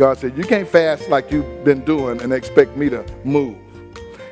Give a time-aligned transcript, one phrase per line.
[0.00, 3.58] God said, You can't fast like you've been doing and expect me to move.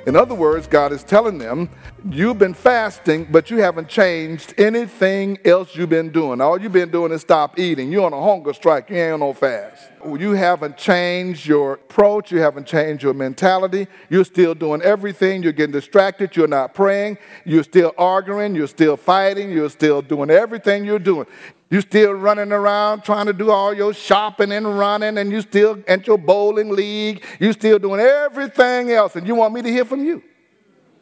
[0.07, 1.69] In other words, God is telling them,
[2.05, 6.41] You've been fasting, but you haven't changed anything else you've been doing.
[6.41, 7.91] All you've been doing is stop eating.
[7.91, 8.89] You're on a hunger strike.
[8.89, 9.91] You ain't on no fast.
[10.05, 12.31] You haven't changed your approach.
[12.31, 13.89] You haven't changed your mentality.
[14.11, 15.43] You're still doing everything.
[15.43, 16.37] You're getting distracted.
[16.37, 17.19] You're not praying.
[17.45, 18.55] You're still arguing.
[18.55, 19.51] You're still fighting.
[19.51, 21.27] You're still doing everything you're doing.
[21.69, 25.83] You're still running around trying to do all your shopping and running, and you still
[25.89, 27.25] at your bowling league.
[27.41, 30.23] You're still doing everything else, and you want me to hear from you.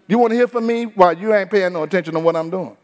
[0.08, 2.50] You want to hear from me while you ain't paying no attention to what I'm
[2.50, 2.76] doing.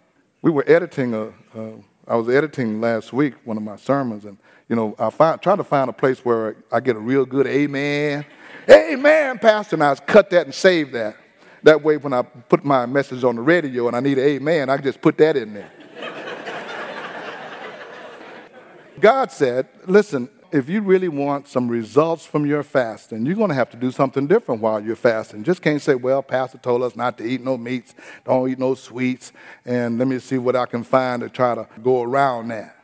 [0.42, 1.28] We were editing a.
[1.56, 1.76] Uh,
[2.08, 4.36] I was editing last week one of my sermons, and
[4.68, 7.46] you know I find, try to find a place where I get a real good
[7.46, 8.24] amen,
[8.68, 11.16] amen, pastor, and I cut that and save that.
[11.62, 14.68] That way, when I put my message on the radio and I need an amen,
[14.68, 15.70] I just put that in there.
[19.00, 23.54] God said, listen, if you really want some results from your fasting, you're going to
[23.54, 25.42] have to do something different while you're fasting.
[25.42, 27.94] Just can't say, well, Pastor told us not to eat no meats,
[28.26, 29.32] don't eat no sweets,
[29.64, 32.76] and let me see what I can find to try to go around that.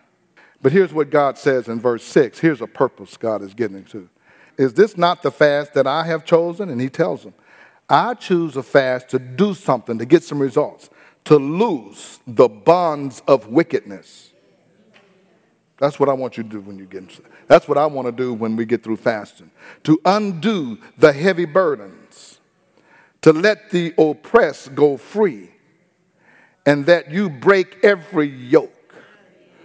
[0.63, 2.39] But here's what God says in verse 6.
[2.39, 4.09] Here's a purpose God is getting to.
[4.57, 6.71] Is this not the fast that I have chosen?
[6.71, 7.35] And he tells them,
[7.89, 10.89] I choose a fast to do something, to get some results,
[11.25, 14.28] to loose the bonds of wickedness
[15.79, 18.13] that's what I want you to do when you get That's what I want to
[18.13, 19.51] do when we get through fasting.
[19.85, 22.41] To undo the heavy burdens,
[23.23, 25.51] to let the oppressed go free,
[26.67, 28.75] and that you break every yoke.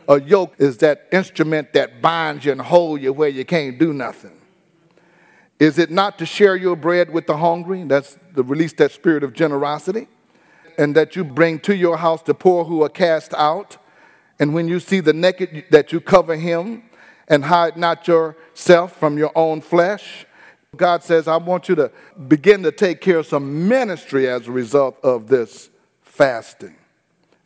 [0.07, 3.91] A yoke is that instrument that binds you and holds you where you can't do
[3.91, 4.39] nothing.
[5.59, 7.83] Is it not to share your bread with the hungry?
[7.83, 10.07] That's to release that spirit of generosity.
[10.77, 13.77] And that you bring to your house the poor who are cast out
[14.39, 16.83] and when you see the naked, that you cover him
[17.27, 20.25] and hide not yourself from your own flesh.
[20.75, 21.91] God says, I want you to
[22.27, 25.69] begin to take care of some ministry as a result of this
[26.01, 26.75] fasting.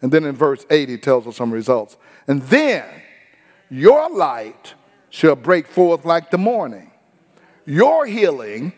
[0.01, 1.97] And then in verse 8, he tells us some results.
[2.27, 2.85] And then
[3.69, 4.73] your light
[5.09, 6.91] shall break forth like the morning,
[7.65, 8.73] your healing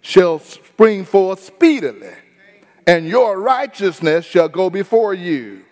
[0.00, 2.12] shall spring forth speedily,
[2.86, 5.64] and your righteousness shall go before you.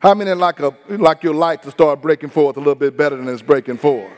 [0.00, 3.16] How many like, a, like your light to start breaking forth a little bit better
[3.16, 4.10] than it's breaking forth?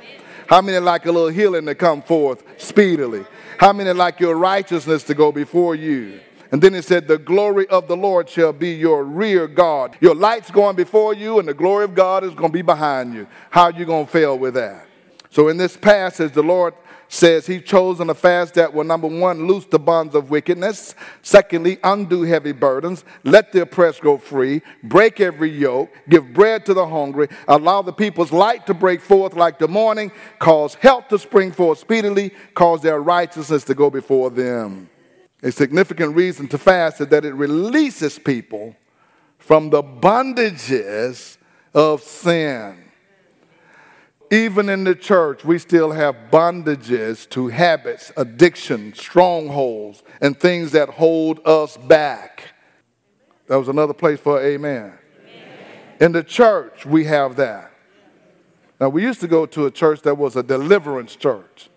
[0.47, 3.25] How many like a little healing to come forth speedily?
[3.59, 6.21] How many like your righteousness to go before you?
[6.53, 9.97] And then it said, The glory of the Lord shall be your rear guard.
[10.01, 13.15] Your light's going before you, and the glory of God is going to be behind
[13.15, 13.27] you.
[13.51, 14.87] How are you going to fail with that?
[15.31, 16.75] So in this passage, the Lord
[17.09, 20.95] says he's chosen a fast that will, number one, loose the bonds of wickedness.
[21.23, 23.05] Secondly, undo heavy burdens.
[23.25, 24.63] Let the oppressed go free.
[24.83, 25.91] Break every yoke.
[26.09, 27.29] Give bread to the hungry.
[27.49, 30.11] Allow the people's light to break forth like the morning.
[30.39, 32.33] Cause health to spring forth speedily.
[32.55, 34.89] Cause their righteousness to go before them.
[35.43, 38.77] A significant reason to fast is that it releases people
[39.39, 41.37] from the bondages
[41.75, 42.82] of sin.
[44.33, 50.89] Even in the church, we still have bondages to habits, addiction, strongholds, and things that
[50.89, 52.55] hold us back.
[53.49, 54.95] That was another place for amen.
[55.21, 55.39] amen.
[56.01, 57.73] In the church, we have that.
[58.81, 61.69] Now, we used to go to a church that was a deliverance church.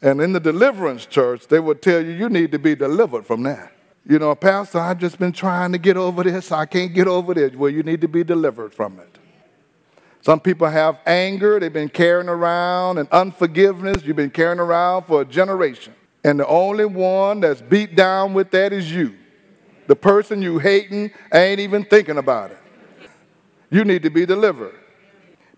[0.00, 3.42] And in the deliverance church, they would tell you, you need to be delivered from
[3.42, 3.72] that.
[4.08, 6.52] You know, Pastor, I've just been trying to get over this.
[6.52, 7.56] I can't get over this.
[7.56, 9.19] Well, you need to be delivered from it.
[10.22, 15.22] Some people have anger they've been carrying around, and unforgiveness you've been carrying around for
[15.22, 15.94] a generation.
[16.24, 19.16] And the only one that's beat down with that is you.
[19.86, 22.58] The person you hating ain't even thinking about it.
[23.70, 24.74] You need to be delivered.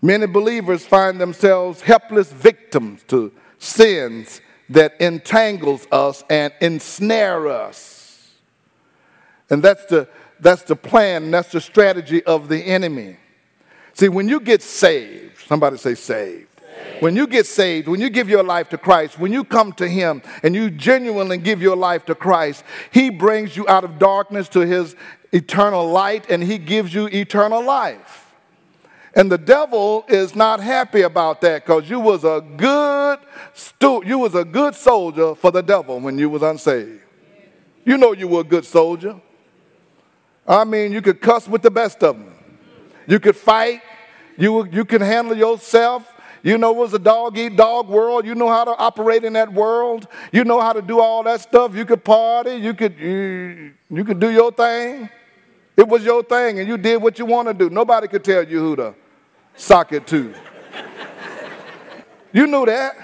[0.01, 8.33] Many believers find themselves helpless victims to sins that entangles us and ensnare us.
[9.49, 10.07] And that's the,
[10.39, 13.17] that's the plan, that's the strategy of the enemy.
[13.93, 16.47] See, when you get saved, somebody say saved.
[16.99, 19.87] When you get saved, when you give your life to Christ, when you come to
[19.87, 24.49] Him and you genuinely give your life to Christ, He brings you out of darkness
[24.49, 24.95] to His
[25.31, 28.33] eternal light and He gives you eternal life.
[29.15, 33.19] And the devil is not happy about that because you was a good
[33.53, 37.01] stu- you was a good soldier for the devil when you was unsaved.
[37.85, 39.21] You know you were a good soldier.
[40.47, 42.32] I mean, you could cuss with the best of them.
[43.07, 43.81] You could fight.
[44.37, 46.09] You, you can handle yourself.
[46.43, 48.25] You know it was a dog eat dog world.
[48.25, 50.07] You know how to operate in that world.
[50.33, 51.73] You know how to do all that stuff.
[51.73, 52.55] You could party.
[52.55, 55.09] You could you, you could do your thing.
[55.77, 57.69] It was your thing, and you did what you want to do.
[57.69, 58.93] Nobody could tell you who to
[59.55, 60.33] sock it to.
[62.33, 62.97] you knew that.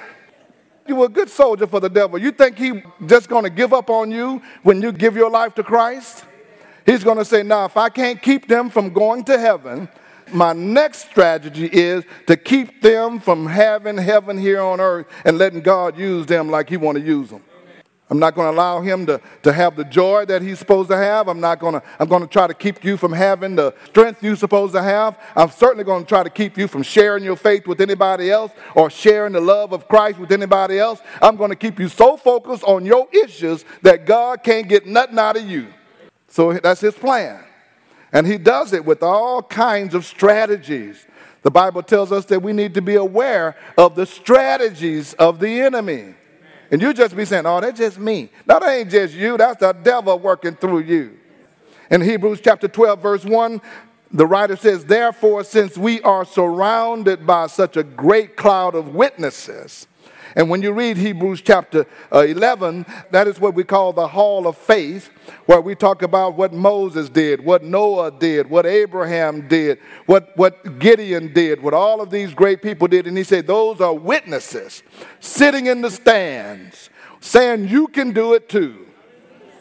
[0.86, 2.20] You were a good soldier for the devil.
[2.20, 5.56] You think he just going to give up on you when you give your life
[5.56, 6.26] to Christ?
[6.90, 9.88] He's going to say, now, if I can't keep them from going to heaven,
[10.34, 15.62] my next strategy is to keep them from having heaven here on earth and letting
[15.62, 17.44] God use them like he want to use them.
[18.10, 20.98] I'm not going to allow him to, to have the joy that he's supposed to
[20.98, 21.28] have.
[21.28, 24.24] I'm not going to, I'm going to try to keep you from having the strength
[24.24, 25.20] you're supposed to have.
[25.36, 28.52] I'm certainly going to try to keep you from sharing your faith with anybody else
[28.74, 31.02] or sharing the love of Christ with anybody else.
[31.22, 35.20] I'm going to keep you so focused on your issues that God can't get nothing
[35.20, 35.68] out of you.
[36.30, 37.44] So that's his plan.
[38.14, 41.06] And he does it with all kinds of strategies.
[41.42, 45.62] The Bible tells us that we need to be aware of the strategies of the
[45.62, 46.16] enemy.
[46.72, 48.30] And you just be saying, oh, that's just me.
[48.48, 49.38] No, that ain't just you.
[49.38, 51.18] That's the devil working through you.
[51.90, 53.62] In Hebrews chapter 12, verse 1,
[54.12, 59.88] the writer says, Therefore, since we are surrounded by such a great cloud of witnesses,
[60.36, 64.48] and when you read Hebrews chapter uh, 11, that is what we call the hall
[64.48, 65.10] of faith,
[65.46, 70.80] where we talk about what Moses did, what Noah did, what Abraham did, what, what
[70.80, 73.08] Gideon did, what all of these great people did.
[73.08, 74.84] And he said, Those are witnesses
[75.20, 76.90] sitting in the stands
[77.22, 78.88] saying, You can do it too.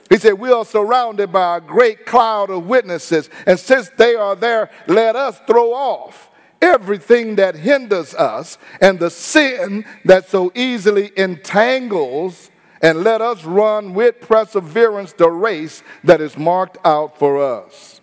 [0.09, 4.35] He said, We are surrounded by a great cloud of witnesses, and since they are
[4.35, 11.13] there, let us throw off everything that hinders us and the sin that so easily
[11.17, 12.51] entangles,
[12.83, 18.01] and let us run with perseverance the race that is marked out for us.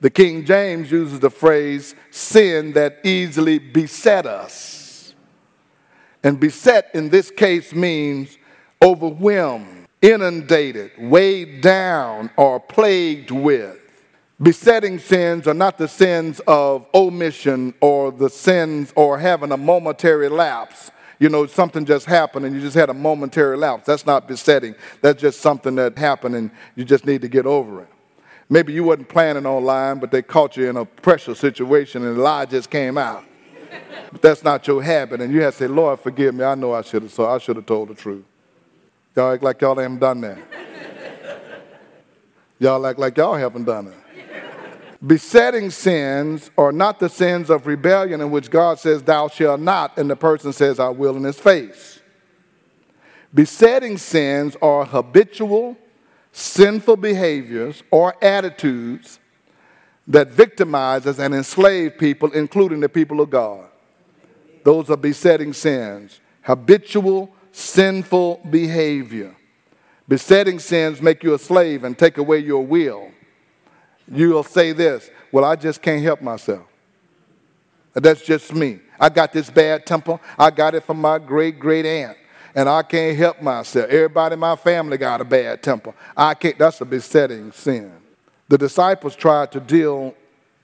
[0.00, 5.14] The King James uses the phrase sin that easily beset us.
[6.22, 8.36] And beset in this case means
[8.82, 13.85] overwhelmed, inundated, weighed down, or plagued with.
[14.40, 20.28] Besetting sins are not the sins of omission or the sins or having a momentary
[20.28, 20.90] lapse.
[21.18, 23.86] You know, something just happened and you just had a momentary lapse.
[23.86, 24.74] That's not besetting.
[25.00, 27.88] That's just something that happened and you just need to get over it.
[28.50, 32.16] Maybe you wasn't planning on lying, but they caught you in a pressure situation and
[32.16, 33.24] the lie just came out.
[34.12, 36.44] but that's not your habit, and you have to say, Lord, forgive me.
[36.44, 38.24] I know I should have so I should have told the truth.
[39.16, 40.38] Y'all act like y'all haven't done that.
[42.60, 44.05] y'all act like y'all haven't done it.
[45.04, 49.98] Besetting sins are not the sins of rebellion in which God says, Thou shalt not,
[49.98, 52.00] and the person says, I will in his face.
[53.34, 55.76] Besetting sins are habitual,
[56.32, 59.18] sinful behaviors or attitudes
[60.08, 63.68] that victimizes and enslave people, including the people of God.
[64.64, 66.20] Those are besetting sins.
[66.42, 69.36] Habitual, sinful behavior.
[70.08, 73.10] Besetting sins make you a slave and take away your will
[74.10, 76.66] you'll say this Well, I just can't help myself.
[77.94, 78.80] That's just me.
[79.00, 80.20] I got this bad temper.
[80.38, 82.16] I got it from my great great aunt.
[82.54, 83.90] And I can't help myself.
[83.90, 85.92] Everybody in my family got a bad temper.
[86.16, 87.92] I can't, that's a besetting sin.
[88.48, 90.14] The disciples tried to deal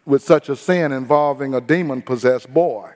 [0.06, 2.92] with such a sin involving a demon possessed boy.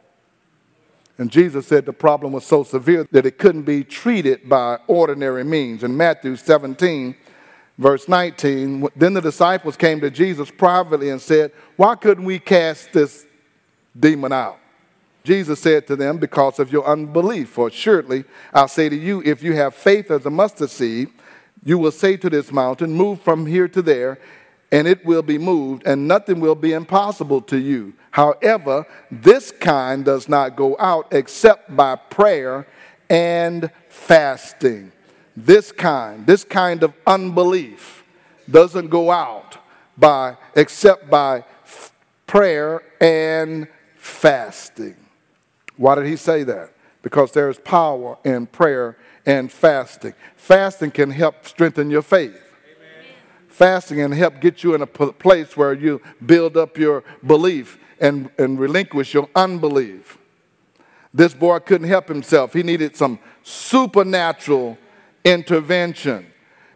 [1.18, 5.44] And Jesus said the problem was so severe that it couldn't be treated by ordinary
[5.44, 5.82] means.
[5.82, 7.14] In Matthew 17,
[7.78, 12.92] Verse 19 Then the disciples came to Jesus privately and said, Why couldn't we cast
[12.92, 13.26] this
[13.98, 14.58] demon out?
[15.24, 17.50] Jesus said to them, Because of your unbelief.
[17.50, 21.08] For assuredly, I'll say to you, if you have faith as a mustard seed,
[21.64, 24.18] you will say to this mountain, Move from here to there,
[24.72, 27.92] and it will be moved, and nothing will be impossible to you.
[28.12, 32.66] However, this kind does not go out except by prayer
[33.10, 34.92] and fasting.
[35.36, 38.04] This kind, this kind of unbelief
[38.50, 39.58] doesn't go out
[39.98, 41.92] by except by f-
[42.26, 44.96] prayer and fasting.
[45.76, 46.72] Why did he say that?
[47.02, 50.14] Because there is power in prayer and fasting.
[50.36, 52.42] Fasting can help strengthen your faith.
[53.48, 58.30] Fasting can help get you in a place where you build up your belief and,
[58.38, 60.18] and relinquish your unbelief.
[61.12, 62.52] This boy couldn't help himself.
[62.52, 64.76] He needed some supernatural
[65.26, 66.26] intervention.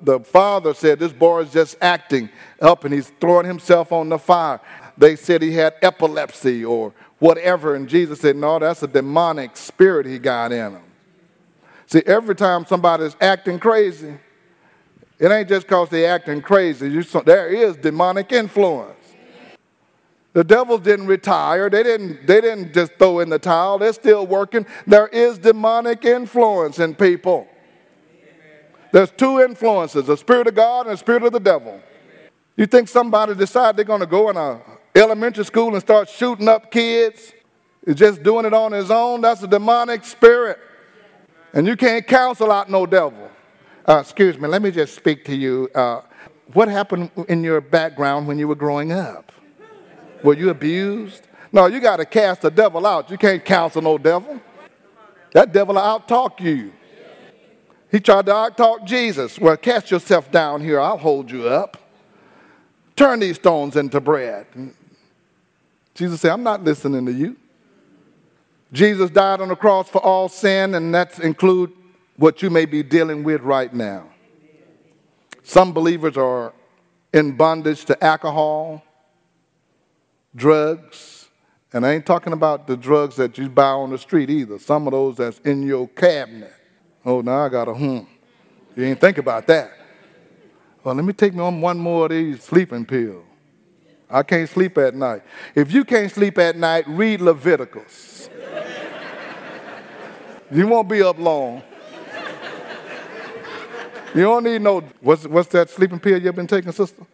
[0.02, 2.28] The father said, This boy is just acting
[2.60, 4.60] up and he's throwing himself on the fire.
[4.98, 7.74] They said he had epilepsy or whatever.
[7.76, 10.82] And Jesus said, No, that's a demonic spirit he got in him.
[11.86, 14.14] See, every time somebody's acting crazy,
[15.18, 16.90] it ain't just because they're acting crazy.
[16.90, 18.96] You, there is demonic influence.
[20.32, 21.68] The devils didn't retire.
[21.68, 23.78] They didn't, they didn't just throw in the towel.
[23.78, 24.64] They're still working.
[24.86, 27.48] There is demonic influence in people.
[28.92, 31.80] There's two influences, the spirit of God and the spirit of the devil.
[32.56, 34.60] You think somebody decide they're going to go in a
[34.94, 37.32] elementary school and start shooting up kids?
[37.86, 39.22] Is just doing it on his own?
[39.22, 40.58] That's a demonic spirit.
[41.52, 43.30] And you can't counsel out no devil.
[43.88, 45.68] Uh, excuse me, let me just speak to you.
[45.74, 46.02] Uh,
[46.52, 49.32] what happened in your background when you were growing up?
[50.22, 51.26] Were you abused?
[51.52, 53.10] No, you got to cast the devil out.
[53.10, 54.40] You can't counsel no devil.
[55.32, 56.72] That devil will out-talk you.
[57.90, 59.38] He tried to out-talk Jesus.
[59.38, 60.78] Well, cast yourself down here.
[60.78, 61.76] I'll hold you up.
[62.94, 64.46] Turn these stones into bread.
[65.94, 67.36] Jesus said, I'm not listening to you.
[68.72, 71.72] Jesus died on the cross for all sin, and that includes
[72.16, 74.06] what you may be dealing with right now.
[75.42, 76.52] Some believers are
[77.12, 78.84] in bondage to alcohol,
[80.36, 81.28] drugs,
[81.72, 84.60] and I ain't talking about the drugs that you buy on the street either.
[84.60, 86.52] Some of those that's in your cabinet.
[87.04, 88.00] Oh, now I got a hmm.
[88.76, 89.72] You ain't think about that.
[90.82, 93.24] Well, let me take me on one more of these sleeping pills.
[94.08, 95.22] I can't sleep at night.
[95.54, 98.28] If you can't sleep at night, read Leviticus.
[100.50, 101.62] you won't be up long.
[104.14, 107.06] You don't need no, what's, what's that sleeping pill you've been taking, sister?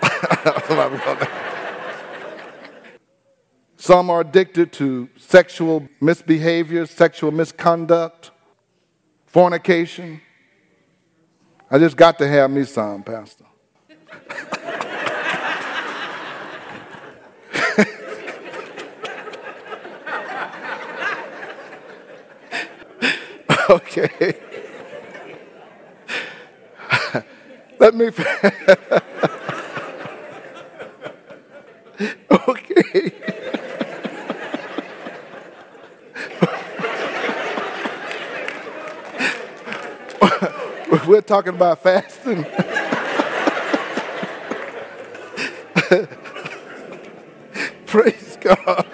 [3.76, 8.30] Some are addicted to sexual misbehavior, sexual misconduct,
[9.28, 10.20] fornication.
[11.70, 13.44] I just got to have me some, Pastor.
[23.70, 24.34] okay.
[27.78, 28.10] Let me.
[41.08, 42.44] We're talking about fasting.
[47.86, 48.86] Praise God.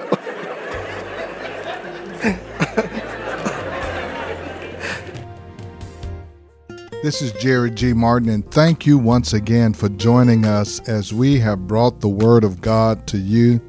[7.03, 7.93] This is Jerry G.
[7.93, 12.45] Martin, and thank you once again for joining us as we have brought the Word
[12.45, 13.61] of God to you.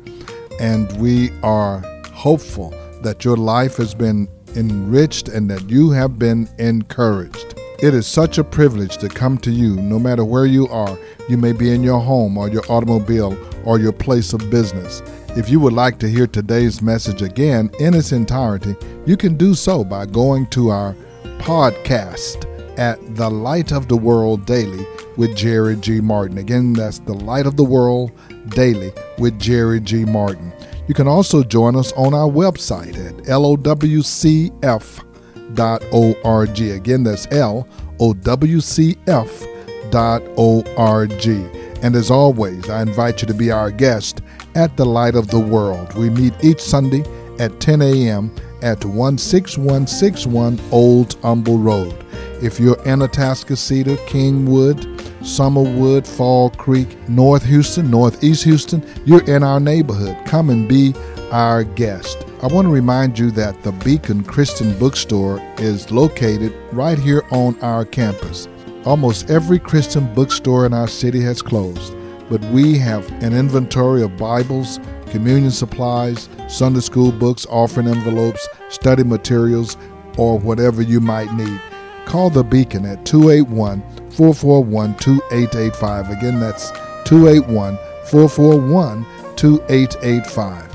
[0.59, 1.79] And we are
[2.13, 2.69] hopeful
[3.01, 7.55] that your life has been enriched and that you have been encouraged.
[7.79, 10.97] It is such a privilege to come to you no matter where you are.
[11.27, 15.01] You may be in your home or your automobile or your place of business.
[15.35, 19.53] If you would like to hear today's message again in its entirety, you can do
[19.53, 20.95] so by going to our
[21.39, 22.45] podcast
[22.79, 25.99] at The Light of the World Daily with Jerry G.
[25.99, 26.37] Martin.
[26.37, 28.11] Again, that's The Light of the World
[28.51, 30.05] Daily with Jerry G.
[30.05, 30.53] Martin.
[30.87, 35.05] You can also join us on our website at lowcf.com
[35.55, 36.59] lowcf.org.
[36.59, 37.67] Again, that's L
[37.99, 39.93] O W C F.org.
[41.83, 44.21] And as always, I invite you to be our guest
[44.55, 45.93] at the Light of the World.
[45.95, 47.03] We meet each Sunday
[47.39, 48.33] at 10 a.m.
[48.61, 51.93] at 16161 Old Humble Road.
[52.41, 59.59] If you're in Cedar, Kingwood, Summerwood, Fall Creek, North Houston, Northeast Houston, you're in our
[59.59, 60.17] neighborhood.
[60.25, 60.93] Come and be
[61.31, 62.25] our guest.
[62.45, 67.59] I want to remind you that the Beacon Christian Bookstore is located right here on
[67.61, 68.47] our campus.
[68.85, 71.95] Almost every Christian bookstore in our city has closed,
[72.29, 79.03] but we have an inventory of Bibles, communion supplies, Sunday school books, offering envelopes, study
[79.03, 79.75] materials,
[80.15, 81.59] or whatever you might need.
[82.05, 86.11] Call the Beacon at 281 441 2885.
[86.11, 86.69] Again, that's
[87.05, 87.75] 281
[88.05, 89.03] 441
[89.35, 90.74] 2885.